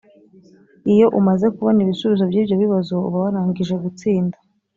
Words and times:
Iyo 0.93 1.07
umaze 1.19 1.45
kubona 1.55 1.79
ibisubizo 1.81 2.23
by’ibyo 2.31 2.55
bibazo 2.63 2.93
uba 3.07 3.17
warangije 3.23 3.75
gutsinda 3.83 4.37